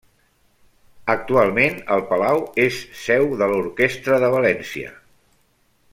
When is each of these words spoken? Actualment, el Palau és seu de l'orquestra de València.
Actualment, 1.13 1.77
el 1.95 2.01
Palau 2.13 2.41
és 2.65 2.81
seu 3.03 3.29
de 3.43 3.51
l'orquestra 3.53 4.21
de 4.25 4.33
València. 4.39 4.95